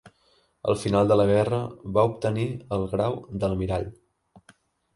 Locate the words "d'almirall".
3.43-3.89